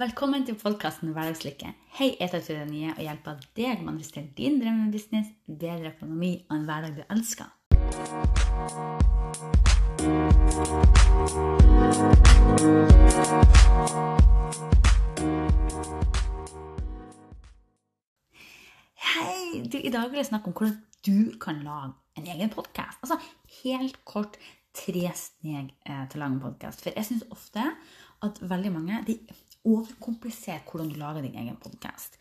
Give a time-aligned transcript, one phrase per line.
[0.00, 1.68] Velkommen til podkasten Hverdagslykke.
[1.98, 6.54] Hei, jeg det Nye og hjelper deg med å manifestere din drømmebusiness, bedre økonomi og
[6.56, 7.50] en hverdag du elsker.
[18.96, 19.60] Hei!
[19.68, 23.04] Du, I dag vil jeg snakke om hvordan du kan lage en egen podkast.
[23.04, 23.20] Altså
[23.60, 24.40] helt kort
[24.72, 26.80] tre steg eh, til å lage en podkast.
[26.80, 27.74] For jeg syns ofte
[28.24, 29.20] at veldig mange de
[29.68, 32.18] overkompliserer hvordan du lager din egen podkast.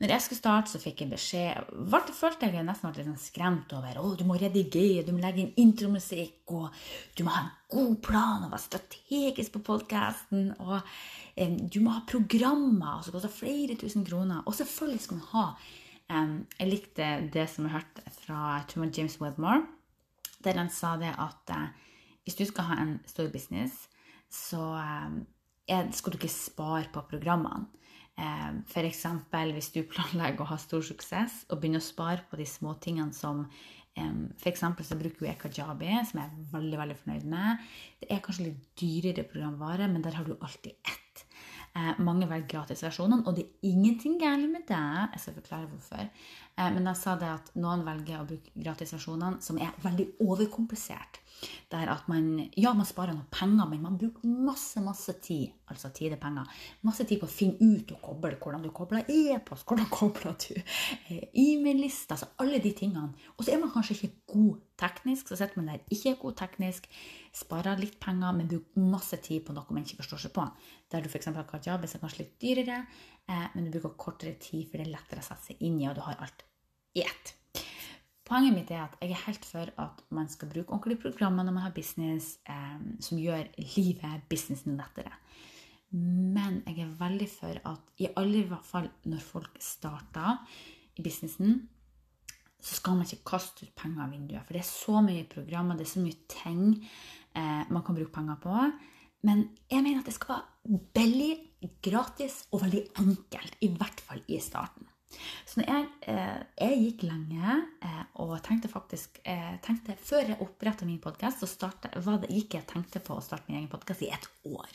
[0.00, 3.20] Når jeg skulle starte, så fikk jeg beskjed ble, følte jeg nesten ble litt sånn
[3.20, 6.72] skremt over å, du må redigere, du må legge inn intromusikk, og
[7.18, 10.78] du må ha en god plan og være strategisk på podkasten, og
[11.36, 14.40] eh, du må ha programmer som koster flere tusen kroner.
[14.48, 15.44] Og selvfølgelig skal man ha
[16.16, 19.66] um, Jeg likte det som jeg hørte fra James Wedmore,
[20.40, 21.68] der han sa det at uh,
[22.24, 23.84] hvis du skal ha en stor business,
[24.32, 24.64] så
[25.96, 27.68] skal du ikke spare på programmene.
[28.20, 29.04] F.eks.
[29.54, 33.16] hvis du planlegger å ha stor suksess og begynner å spare på de små tingene
[33.16, 33.46] som
[33.96, 34.60] F.eks.
[34.60, 37.64] så bruker jeg Kajabi, som jeg er veldig veldig fornøyd med.
[38.02, 41.24] Det er kanskje litt dyrere programvare, men der har du alltid ett.
[41.70, 44.86] Eh, mange velger gratisversjonene, og det er ingenting galt med det.
[45.14, 46.08] Jeg skal forklare hvorfor.
[46.58, 51.20] Eh, men jeg sa det at noen velger å bruke gratisversjonene, som er veldig overkomplisert.
[51.72, 55.90] Der at man ja, man sparer noen penger, men man bruker masse masse tid altså
[55.94, 56.48] tid er penger,
[56.86, 60.56] masse tid på å finne ut og koble hvordan du kobler e-post, hvordan kobler du
[60.58, 63.14] eh, e-mail-liste, altså alle de tingene.
[63.36, 66.38] Og så er man kanskje ikke god teknisk, så sitter man der ikke er god
[66.42, 66.90] teknisk,
[67.42, 70.46] sparer litt penger, men bruker masse tid på noe man ikke forstår seg på.
[70.90, 71.30] Der du f.eks.
[71.30, 72.84] har kajabi, som er kanskje litt dyrere,
[73.26, 75.88] eh, men du bruker kortere tid, for det er lettere å sette seg inn i,
[75.90, 76.46] og du har alt
[76.98, 77.36] i ett.
[78.30, 81.54] Poenget mitt er at jeg er helt for at man skal bruke ordentlige programmer når
[81.56, 85.10] man har business eh, som gjør livet, businessen, lettere.
[85.90, 90.44] Men jeg er veldig for at i alle fall når folk starter
[90.94, 91.64] i businessen,
[92.60, 94.46] så skal man ikke kaste ut penger av vinduet.
[94.46, 98.14] For det er så mye programmer, det er så mye ting eh, man kan bruke
[98.14, 98.70] penger på.
[99.26, 101.32] Men jeg mener at det skal være billig,
[101.82, 103.58] gratis og veldig enkelt.
[103.66, 104.86] I hvert fall i starten.
[105.48, 110.86] Så jeg, eh, jeg gikk lenge eh, og tenkte faktisk eh, tenkte, Før jeg oppretta
[110.86, 114.70] min podkast, gikk jeg tenkte på å starte min egen podkast i et år.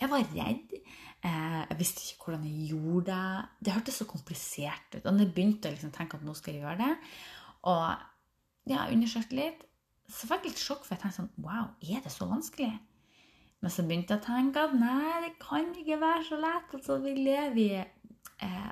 [0.00, 0.76] Jeg var redd.
[1.20, 3.48] Jeg visste ikke hvordan jeg gjorde det.
[3.60, 5.02] Det hørtes så komplisert ut.
[5.04, 6.94] Og når jeg begynte å liksom tenke at nå skal jeg gjøre det,
[7.68, 9.66] og ja, undersøkte litt,
[10.10, 12.72] så fikk jeg litt sjokk, for jeg tenkte sånn Wow, er det så vanskelig?
[13.60, 16.72] Men så begynte jeg å tenke at nei, det kan ikke være så lett.
[16.78, 17.82] Altså, vi lever i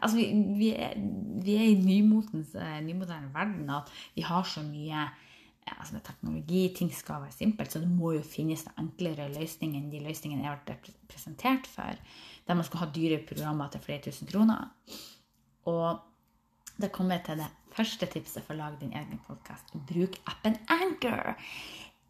[0.00, 0.26] altså vi,
[0.58, 0.94] vi, er,
[1.44, 6.04] vi, er, i nymotens, eh, nymoderne verden at vi har så mye eh, altså med
[6.06, 6.64] teknologi.
[6.76, 10.52] Ting skal være simpelt, så det må jo finnes enklere løsninger enn de løsningene jeg
[10.52, 12.02] har vært presentert for.
[12.48, 14.70] Der man skal ha dyre programmer til flere tusen kroner.
[15.68, 15.98] Og
[16.78, 19.74] da kommer jeg til det første tipset for å lage din egen podkast.
[19.88, 21.34] Bruk appen Anchor.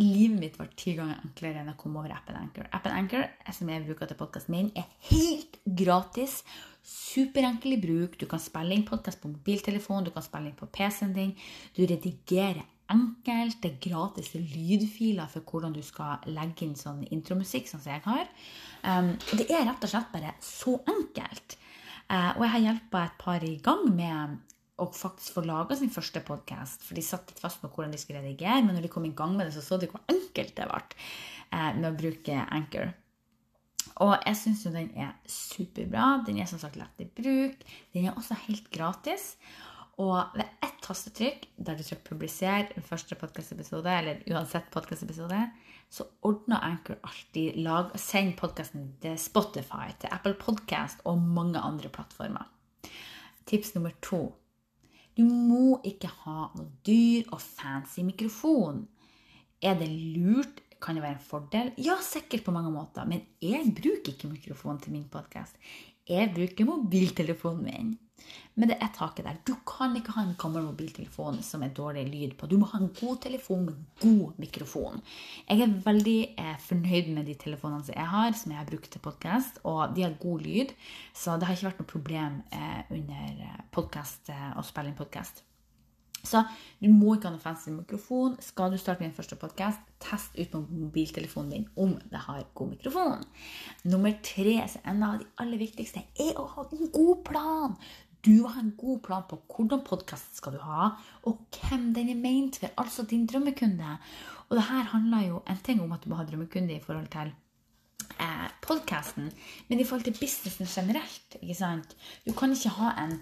[0.00, 2.68] Livet mitt var ti ganger enklere enn å komme over appen Anchor.
[2.74, 6.40] Appen Anchor som jeg bruker til podkasten min, er helt gratis.
[6.82, 8.18] Superenkel i bruk.
[8.18, 11.34] Du kan spille inn podkast på mobiltelefon, du kan spille inn på PC-en din.
[11.76, 13.60] Du redigerer enkelt.
[13.62, 18.04] Det er gratis lydfiler for hvordan du skal legge inn sånn intromusikk, sånn som jeg
[18.06, 18.30] har.
[18.82, 21.58] Um, det er rett og slett bare så enkelt.
[22.10, 24.40] Uh, og jeg har hjulpet et par i gang med
[24.82, 26.82] og faktisk få laga sin første podkast.
[26.86, 29.14] For de satt litt fast med hvordan de skulle redigere, men når de kom i
[29.16, 32.90] gang med det, så så de hvor enkelt det ble eh, med å bruke Anchor.
[34.02, 36.22] Og jeg syns jo den er superbra.
[36.26, 37.62] Den er som sagt lett i bruk.
[37.94, 39.36] Den er også helt gratis.
[40.02, 45.50] Og ved ett tastetrykk der du trykker 'publiser' første podkastepisode, eller uansett podkastepisode,
[45.90, 51.88] så ordner Anchor alltid lag, send podkasten til Spotify, til Apple Podcast og mange andre
[51.88, 52.48] plattformer.
[53.46, 54.32] Tips nummer to
[55.16, 58.86] du må ikke ha noe dyr og fancy mikrofon.
[59.60, 60.62] Er det lurt?
[60.82, 61.72] Kan det være en fordel?
[61.78, 63.06] Ja, sikkert på mange måter.
[63.08, 65.58] Men jeg bruker ikke mikrofon til min podkast.
[66.08, 67.92] Jeg bruker mobiltelefonen min.
[68.54, 69.38] Men det er taket der.
[69.46, 72.48] Du kan ikke ha en gammel mobiltelefon som er dårlig lyd på.
[72.50, 75.00] Du må ha en god telefon med god mikrofon.
[75.48, 78.90] Jeg er veldig eh, fornøyd med de telefonene som jeg har, som jeg har brukt
[78.92, 80.74] til podkast, og de har god lyd.
[81.14, 85.00] Så det har ikke vært noe problem eh, under eh, podcast, eh, å spille inn
[85.00, 85.44] podkast.
[86.22, 86.44] Så
[86.78, 88.36] du må ikke ha noe fancy mikrofon.
[88.42, 92.72] Skal du starte din første podkast, test ut på mobiltelefonen din om det har god
[92.76, 93.26] mikrofon.
[93.90, 97.76] Nummer tre, så en av de aller viktigste, er å ha en god plan.
[98.22, 100.92] Du må ha en god plan på hvordan podkast skal du ha,
[101.26, 103.96] og hvem den er meint for, altså din drømmekunde.
[104.48, 107.08] Og det her handler jo en ting om at du må ha drømmekunde i forhold
[107.10, 107.32] til
[108.22, 109.32] eh, podkasten,
[109.68, 111.38] men i forhold til businessen generelt.
[111.40, 111.96] ikke sant?
[112.22, 113.18] Du kan ikke ha en,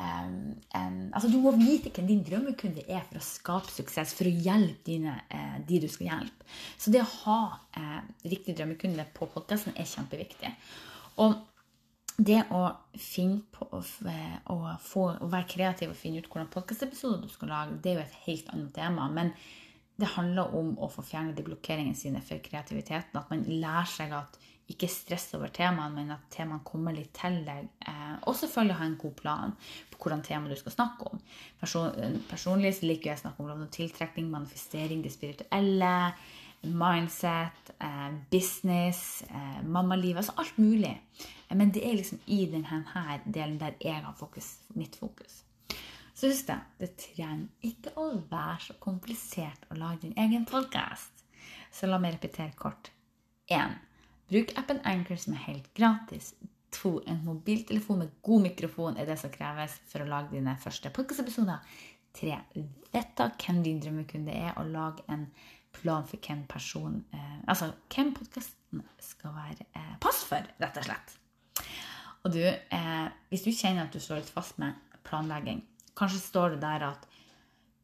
[0.00, 4.34] um, altså Du må vite hvem din drømmekunde er for å skape suksess, for å
[4.46, 6.50] hjelpe dine, eh, de du skal hjelpe.
[6.80, 7.40] Så det å ha
[7.76, 8.00] eh,
[8.32, 10.52] riktig drømmekunde på podkasten er kjempeviktig.
[11.22, 11.36] Og
[12.18, 12.66] det å
[13.00, 13.80] finne på å,
[14.52, 18.00] å, få, å være kreativ og finne ut hvordan podkastepisoder du skal lage, det er
[18.00, 19.08] jo et helt annet tema.
[19.12, 19.32] Men
[20.02, 23.18] det handler om å få fjernet de blokkeringene sine for kreativiteten.
[23.18, 24.38] At man lærer seg at
[24.72, 27.66] ikke stress over temaene, men at temaene kommer litt til deg.
[27.86, 29.56] Eh, og selvfølgelig ha en god plan
[29.92, 31.22] på hvordan tema du skal snakke om.
[31.60, 35.92] Person, personlig så liker jeg å snakke om tiltrekning, manifestering, det spirituelle
[36.62, 41.00] mindset, eh, business, eh, mammaliv, altså alt mulig.
[41.50, 42.84] Men det er liksom i denne
[43.26, 45.42] delen der jeg har fokus, mitt fokus.
[46.22, 51.24] Så husk det, det trenger ikke å være så komplisert å lage din egen podkast.
[51.74, 52.92] Så la meg repetere kort.
[53.50, 53.72] 1.
[54.30, 56.28] Bruk appen Anchor, som er helt gratis.
[56.78, 56.92] 2.
[57.10, 61.58] En mobiltelefon med god mikrofon er det som kreves for å lage dine første podkastepisoder.
[62.20, 62.38] 3.
[62.94, 65.26] Vet da hvem din drømmekunde er, og lag en
[65.74, 70.86] plan for hvem person eh, Altså hvem podkasten skal være eh, pass for, rett og
[70.86, 71.18] slett.
[72.22, 73.04] Og du, eh,
[73.34, 75.64] hvis du kjenner at du står litt fast med planlegging,
[76.02, 77.08] kanskje står det der at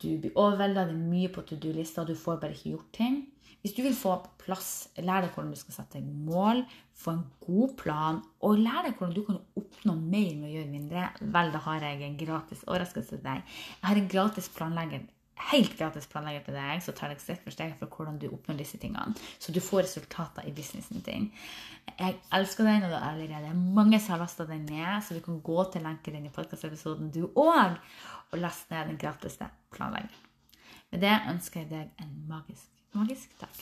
[0.02, 3.18] du blir overvelda, det er mye på to do-lista, du får bare ikke gjort ting.
[3.62, 4.70] Hvis du vil få på plass,
[5.02, 6.62] lær deg hvordan du skal sette deg mål,
[6.94, 10.70] få en god plan, og lær deg hvordan du kan oppnå mer med å gjøre
[10.70, 13.42] mindre, vel, da har jeg en gratis overraskelse til deg.
[13.80, 15.08] Jeg har en gratis planlegger
[15.50, 18.58] helt gratis planlegger til deg, så tar jeg steg for steg for hvordan du oppnår
[18.60, 19.14] disse tingene.
[19.38, 21.30] Så du får resultater i businessen din.
[21.98, 25.22] Jeg elsker den, og det er allerede mange som har lasta den ned, så du
[25.24, 27.78] kan gå til lenken din i podkastepisoden, du òg,
[28.32, 30.24] og laste ned den gratiste planleggeren.
[30.92, 33.54] Med det ønsker jeg deg en magisk, magisk dag.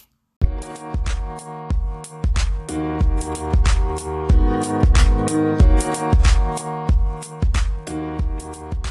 [8.46, 8.86] Thank